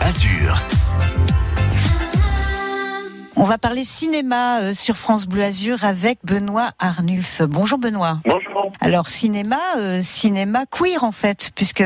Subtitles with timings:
[0.00, 0.56] Azur.
[3.36, 7.42] On va parler cinéma euh, sur France Bleu Azur avec Benoît Arnulf.
[7.42, 8.18] Bonjour Benoît.
[8.24, 8.70] Bonjour.
[8.80, 11.82] Alors cinéma, euh, cinéma queer en fait, puisque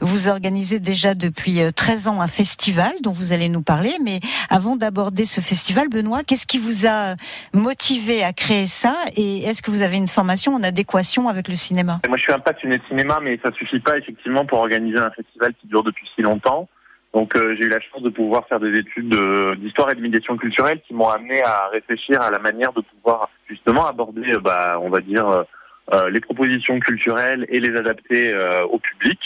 [0.00, 3.92] vous organisez déjà depuis 13 euh, ans un festival dont vous allez nous parler.
[4.04, 4.20] Mais
[4.50, 7.14] avant d'aborder ce festival, Benoît, qu'est-ce qui vous a
[7.54, 8.94] motivé à créer ça?
[9.16, 12.00] Et est-ce que vous avez une formation en adéquation avec le cinéma?
[12.06, 15.10] Moi je suis un passionné de cinéma, mais ça suffit pas effectivement pour organiser un
[15.10, 16.68] festival qui dure depuis si longtemps.
[17.12, 19.14] Donc euh, j'ai eu la chance de pouvoir faire des études
[19.58, 23.28] d'histoire et de médiation culturelle qui m'ont amené à réfléchir à la manière de pouvoir
[23.48, 25.44] justement aborder, euh, bah, on va dire,
[25.92, 28.32] euh, les propositions culturelles et les adapter
[28.70, 29.18] au public.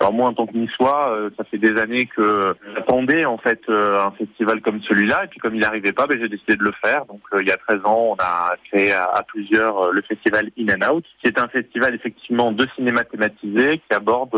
[0.00, 3.60] Alors moi, en tant que niçois, euh, ça fait des années que j'attendais en fait
[3.68, 6.62] euh, un festival comme celui-là, et puis comme il n'arrivait pas, ben, j'ai décidé de
[6.62, 7.04] le faire.
[7.06, 10.66] Donc euh, il y a 13 ans, on a créé à, plusieurs le festival In
[10.68, 14.34] and Out, qui est un festival effectivement de cinéma thématisé, qui aborde.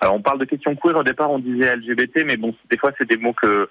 [0.00, 0.96] alors on parle de questions queer.
[0.96, 3.68] Au départ, on disait LGBT, mais bon, des fois c'est des mots que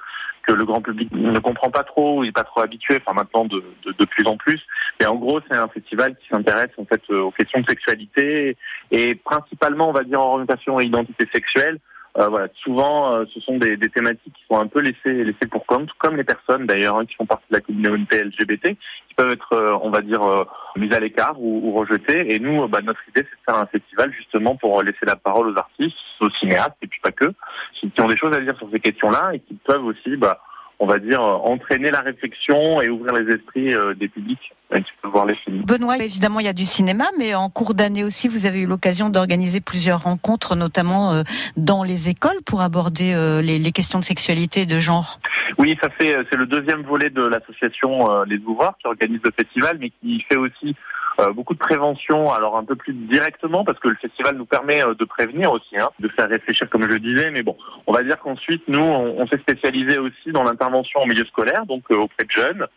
[0.48, 3.46] que le grand public ne comprend pas trop, il n'est pas trop habitué, enfin maintenant
[3.46, 4.62] de, de, de plus en plus.
[5.00, 8.58] Mais en gros, c'est un festival qui s'intéresse en fait aux questions de sexualité
[8.92, 11.80] et principalement, on va dire, orientation et identité sexuelle.
[12.18, 15.48] Euh, voilà, souvent, euh, ce sont des, des, thématiques qui sont un peu laissées, laissées
[15.52, 18.70] pour compte, comme les personnes d'ailleurs hein, qui font partie de la communauté LGBT,
[19.08, 20.44] qui peuvent être, euh, on va dire, euh,
[20.78, 22.34] mises à l'écart ou, ou, rejetées.
[22.34, 25.50] Et nous, bah, notre idée, c'est de faire un festival justement pour laisser la parole
[25.50, 27.32] aux artistes, aux cinéastes, et puis pas que,
[27.80, 30.42] qui ont des choses à dire sur ces questions-là et qui peuvent aussi, bah,
[30.80, 35.26] on va dire, entraîner la réflexion et ouvrir les esprits des publics qui peuvent voir
[35.26, 35.64] les films.
[35.64, 38.66] Benoît, évidemment, il y a du cinéma, mais en cours d'année aussi, vous avez eu
[38.66, 41.24] l'occasion d'organiser plusieurs rencontres, notamment
[41.56, 45.20] dans les écoles, pour aborder les, questions de sexualité et de genre.
[45.58, 49.78] Oui, ça fait c'est le deuxième volet de l'association Les Ouvroirs qui organise le festival,
[49.80, 50.97] mais qui fait aussi euh,
[51.34, 54.94] beaucoup de prévention, alors un peu plus directement, parce que le festival nous permet euh,
[54.94, 58.04] de prévenir aussi, hein, de faire réfléchir comme je le disais, mais bon, on va
[58.04, 62.26] dire qu'ensuite, nous, on, s'est spécialisé aussi dans l'intervention en milieu scolaire, donc euh, auprès
[62.26, 62.68] de jeunes,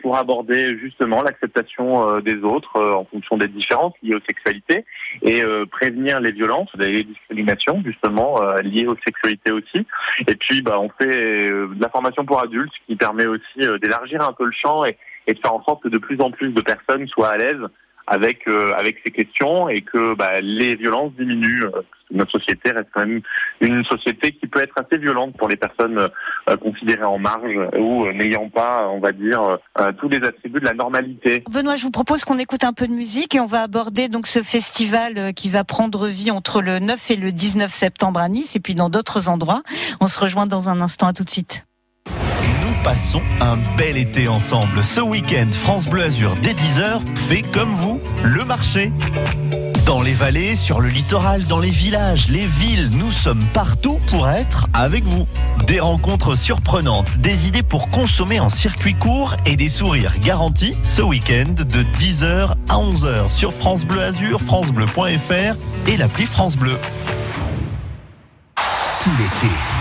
[0.00, 4.86] pour aborder justement l'acceptation des autres en fonction des différences liées aux sexualités
[5.20, 9.86] et prévenir les violences, les discriminations justement liées aux sexualités aussi.
[10.28, 14.32] Et puis, bah, on fait de la formation pour adultes qui permet aussi d'élargir un
[14.32, 14.96] peu le champ et,
[15.26, 17.60] et de faire en sorte que de plus en plus de personnes soient à l'aise
[18.06, 21.66] avec euh, avec ces questions et que bah, les violences diminuent.
[22.12, 23.20] Notre société reste quand même
[23.60, 26.08] une société qui peut être assez violente pour les personnes
[26.48, 29.58] euh, considérées en marge ou euh, n'ayant pas, on va dire,
[29.98, 31.42] tous les attributs de la normalité.
[31.50, 34.28] Benoît, je vous propose qu'on écoute un peu de musique et on va aborder donc
[34.28, 38.54] ce festival qui va prendre vie entre le 9 et le 19 septembre à Nice
[38.54, 39.62] et puis dans d'autres endroits.
[40.00, 41.08] On se rejoint dans un instant.
[41.08, 41.66] À tout de suite
[42.86, 44.84] passons un bel été ensemble.
[44.84, 48.92] Ce week-end, France Bleu Azur dès 10h fait comme vous le marché.
[49.84, 54.28] Dans les vallées, sur le littoral, dans les villages, les villes, nous sommes partout pour
[54.28, 55.26] être avec vous.
[55.66, 61.02] Des rencontres surprenantes, des idées pour consommer en circuit court et des sourires garantis ce
[61.02, 66.78] week-end de 10h à 11h sur France Bleu Azur, francebleu.fr et l'appli France Bleu.
[69.00, 69.52] Tout l'été,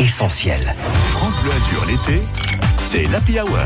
[0.00, 0.74] essentiel.
[1.12, 2.22] France Bleu Azur l'été,
[2.78, 3.58] c'est l'Happy Hour.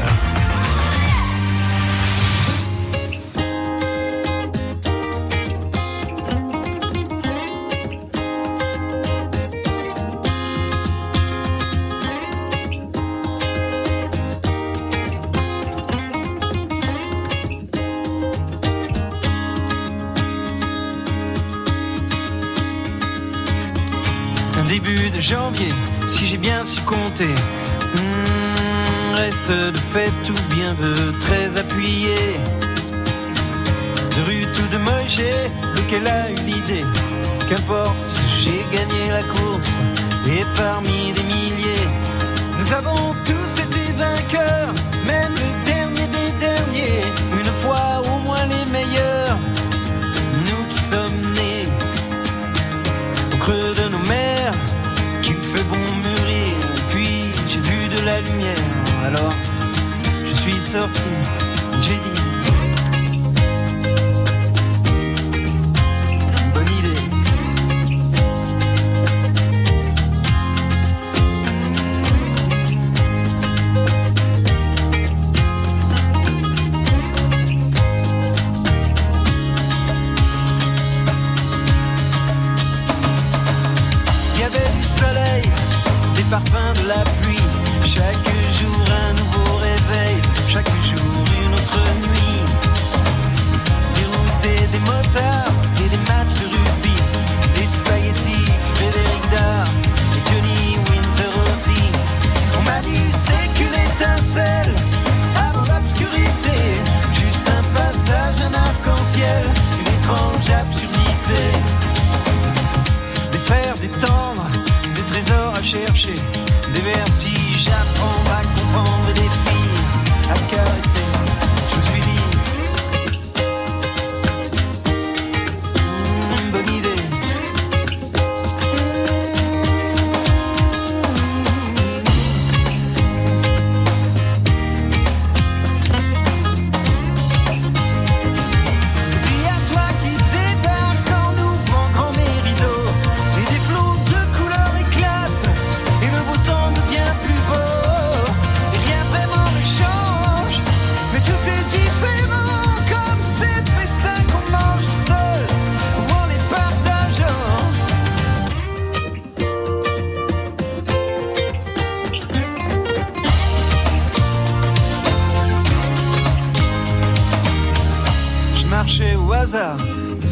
[24.68, 25.68] début de janvier,
[26.06, 27.34] si j'ai bien su compter.
[27.94, 32.16] Mmh, reste de fait tout bien veut très appuyé.
[34.16, 35.20] De rue tout de Moïse,
[35.76, 36.84] lequel a eu l'idée?
[37.48, 39.78] Qu'importe, j'ai gagné la course
[40.26, 41.88] et parmi des milliers,
[42.58, 44.72] nous avons tous été vainqueurs,
[45.06, 47.13] même le dernier des derniers.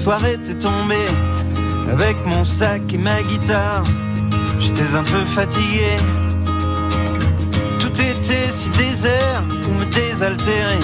[0.03, 1.07] Soirée était tombée
[1.93, 3.85] avec mon sac et ma guitare.
[4.59, 5.97] J'étais un peu fatigué.
[7.79, 10.83] Tout était si désert pour me désaltérer.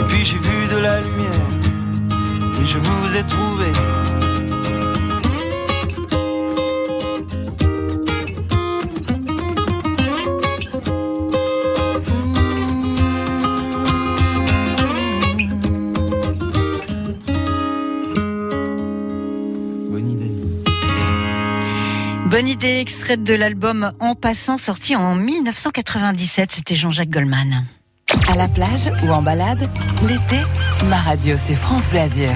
[0.00, 1.50] Et puis j'ai vu de la lumière
[2.60, 3.99] et je vous ai trouvé.
[22.30, 26.52] Bonne idée, extraite de l'album En passant, sorti en 1997.
[26.52, 27.64] C'était Jean-Jacques Goldman.
[28.30, 29.68] À la plage ou en balade,
[30.06, 30.40] l'été,
[30.88, 32.30] ma radio c'est France Bleu Azur.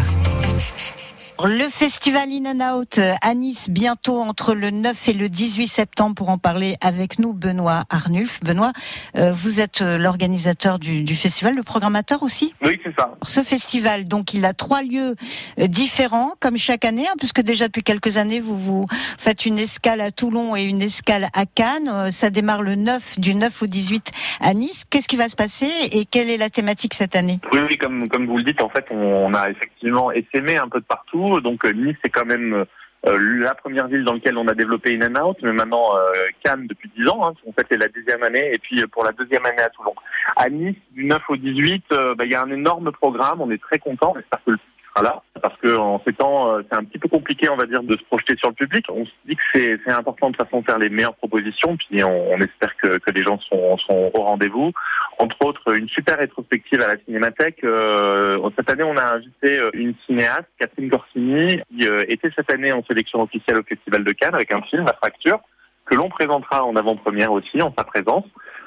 [1.42, 6.14] Le festival In and Out à Nice bientôt entre le 9 et le 18 septembre
[6.14, 8.38] pour en parler avec nous Benoît Arnulf.
[8.42, 8.72] Benoît,
[9.16, 12.54] euh, vous êtes euh, l'organisateur du, du festival, le programmateur aussi?
[12.64, 13.16] Oui, c'est ça.
[13.22, 15.16] Ce festival, donc, il a trois lieux
[15.58, 18.86] euh, différents, comme chaque année, hein, puisque déjà depuis quelques années, vous vous
[19.18, 21.90] faites une escale à Toulon et une escale à Cannes.
[21.92, 24.84] Euh, Ça démarre le 9, du 9 au 18 à Nice.
[24.88, 27.40] Qu'est-ce qui va se passer et quelle est la thématique cette année?
[27.52, 30.68] Oui, oui, comme, comme vous le dites, en fait, on, on a effectivement essaimé un
[30.68, 31.22] peu de partout.
[31.40, 32.64] Donc, euh, Nice, c'est quand même
[33.06, 36.12] euh, la première ville dans laquelle on a développé In and Out, mais maintenant euh,
[36.42, 37.26] Cannes depuis 10 ans.
[37.26, 39.68] Hein, en fait, c'est la deuxième année, et puis euh, pour la deuxième année à
[39.68, 39.94] Toulon.
[40.36, 43.40] À Nice, du 9 au 18, euh, bah, il y a un énorme programme.
[43.40, 44.14] On est très content.
[44.16, 44.58] J'espère que le
[44.94, 47.66] sera là, parce que en ces temps, euh, c'est un petit peu compliqué, on va
[47.66, 48.86] dire, de se projeter sur le public.
[48.88, 52.32] On se dit que c'est important de façon de faire les meilleures propositions, puis on,
[52.32, 54.72] on espère que, que les gens sont, sont au rendez-vous
[55.18, 57.62] entre autres une super rétrospective à la Cinémathèque.
[57.64, 62.52] Euh, cette année, on a invité euh, une cinéaste, Catherine Corsini, qui euh, était cette
[62.52, 65.40] année en sélection officielle au Festival de Cannes avec un film, La Fracture,
[65.86, 68.24] que l'on présentera en avant-première aussi, en sa présence.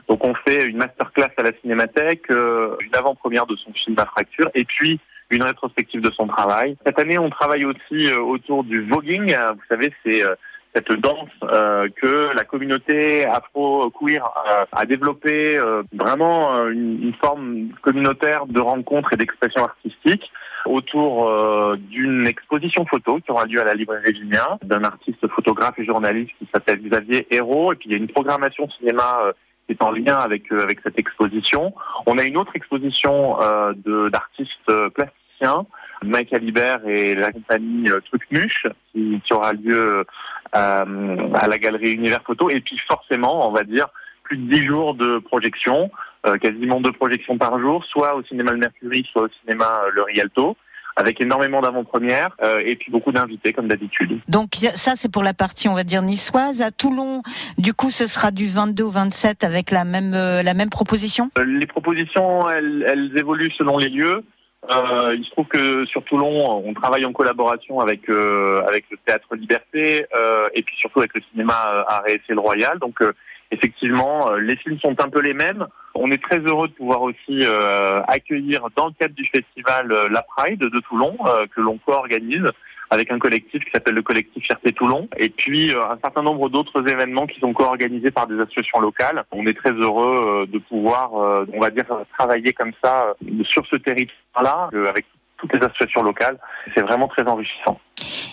[0.07, 4.05] Donc on fait une masterclass à la Cinémathèque, euh, une avant-première de son film La
[4.05, 4.99] Fracture, et puis
[5.29, 6.77] une rétrospective de son travail.
[6.85, 9.33] Cette année, on travaille aussi euh, autour du voguing.
[9.33, 10.35] Euh, Vous savez, c'est euh,
[10.73, 17.69] cette danse euh, que la communauté afro-queer euh, a développé euh, vraiment une, une forme
[17.81, 20.29] communautaire de rencontre et d'expression artistique
[20.65, 21.31] autour
[21.77, 26.31] d'une exposition photo qui aura lieu à la librairie Vigna d'un artiste photographe et journaliste
[26.39, 29.31] qui s'appelle Xavier Hérault et puis il y a une programmation cinéma
[29.67, 31.73] qui est en lien avec euh, avec cette exposition.
[32.05, 35.67] On a une autre exposition euh, de d'artistes euh, plasticiens
[36.03, 40.05] Mike Alibert et la compagnie Trucmuche qui, qui aura lieu
[40.53, 42.49] à la galerie Univers Photo.
[42.49, 43.87] Et puis forcément, on va dire,
[44.23, 45.89] plus de 10 jours de projection,
[46.25, 50.03] euh, quasiment deux projections par jour, soit au cinéma Le Mercury, soit au cinéma Le
[50.03, 50.57] Rialto,
[50.97, 54.19] avec énormément d'avant-premières euh, et puis beaucoup d'invités comme d'habitude.
[54.27, 56.61] Donc ça c'est pour la partie on va dire niçoise.
[56.61, 57.21] À Toulon,
[57.57, 61.29] du coup ce sera du 22 au 27 avec la même euh, la même proposition?
[61.37, 64.23] Euh, Les propositions, elles, elles évoluent selon les lieux.
[64.69, 68.97] Euh, il se trouve que sur Toulon, on travaille en collaboration avec euh, avec le
[69.05, 72.79] Théâtre Liberté euh, et puis surtout avec le cinéma euh, Art et Le Royal.
[72.79, 73.13] Donc euh,
[73.51, 75.65] effectivement, euh, les films sont un peu les mêmes.
[75.95, 80.09] On est très heureux de pouvoir aussi euh, accueillir dans le cadre du festival euh,
[80.09, 82.45] La Pride de Toulon euh, que l'on co-organise
[82.89, 86.47] avec un collectif qui s'appelle le collectif Fierté Toulon, et puis euh, un certain nombre
[86.47, 89.25] d'autres événements qui sont co-organisés par des associations locales.
[89.31, 91.83] On est très heureux de pouvoir, on va dire,
[92.17, 93.13] travailler comme ça
[93.43, 96.39] sur ce territoire-là, avec toutes les associations locales.
[96.75, 97.77] C'est vraiment très enrichissant.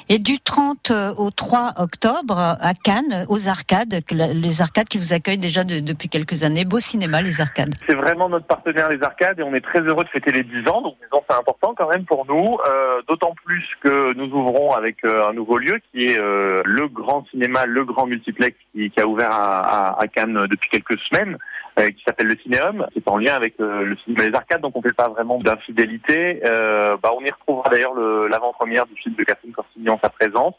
[0.09, 5.39] Et du 30 au 3 octobre à Cannes, aux arcades, les arcades qui vous accueillent
[5.39, 6.65] déjà depuis quelques années.
[6.65, 7.75] Beau cinéma, les arcades.
[7.87, 10.69] C'est vraiment notre partenaire, les arcades, et on est très heureux de fêter les 10
[10.69, 10.83] ans.
[10.83, 12.59] Donc 10 ans, c'est important quand même pour nous.
[12.69, 16.89] Euh, D'autant plus que nous ouvrons avec euh, un nouveau lieu qui est euh, le
[16.89, 21.39] grand cinéma, le grand multiplex qui, a ouvert à, Cannes depuis quelques semaines,
[21.79, 22.87] euh, qui s'appelle le Cinéum.
[22.95, 26.41] C'est en lien avec le cinéma des arcades, donc on fait pas vraiment d'infidélité.
[26.45, 30.55] bah, on y retrouvera d'ailleurs l'avant-première du film de Catherine Corsini en sa présence.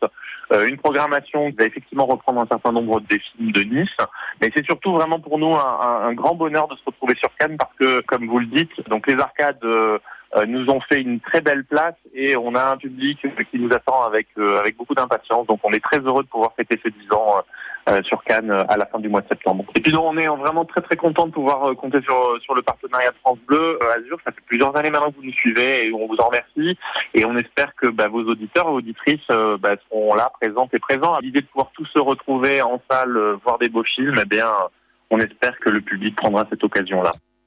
[0.68, 3.98] une programmation qui va effectivement reprendre un certain nombre des films de Nice,
[4.42, 7.58] mais c'est surtout vraiment pour nous un, un, grand bonheur de se retrouver sur Cannes
[7.58, 10.00] parce que, comme vous le dites, donc les arcades euh,
[10.48, 13.20] nous ont fait une très belle place et on a un public
[13.52, 15.48] qui nous attend avec euh, avec beaucoup d'impatience.
[15.48, 17.36] Donc on est très heureux de pouvoir fêter ces 10 ans
[17.90, 19.64] euh, sur Cannes à la fin du mois de septembre.
[19.76, 23.12] Et puis on est vraiment très très content de pouvoir compter sur sur le partenariat
[23.22, 24.18] France Bleu Azur.
[24.26, 26.78] Ça fait plusieurs années maintenant que vous nous suivez et on vous en remercie.
[27.14, 31.18] Et on espère que bah, vos auditeurs et auditrices bah, seront là, présentes et présents.
[31.22, 34.52] L'idée de pouvoir tous se retrouver en salle, voir des beaux films, eh bien
[35.10, 37.12] on espère que le public prendra cette occasion-là.